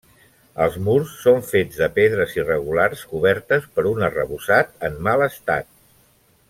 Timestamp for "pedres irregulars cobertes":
1.99-3.69